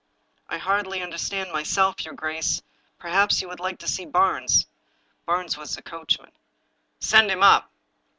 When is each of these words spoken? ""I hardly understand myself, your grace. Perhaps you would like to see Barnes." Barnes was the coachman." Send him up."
""I 0.47 0.57
hardly 0.57 1.03
understand 1.03 1.51
myself, 1.51 2.03
your 2.03 2.15
grace. 2.15 2.63
Perhaps 2.97 3.39
you 3.39 3.47
would 3.49 3.59
like 3.59 3.77
to 3.77 3.87
see 3.87 4.07
Barnes." 4.07 4.65
Barnes 5.27 5.57
was 5.59 5.75
the 5.75 5.83
coachman." 5.83 6.31
Send 6.99 7.29
him 7.29 7.43
up." 7.43 7.71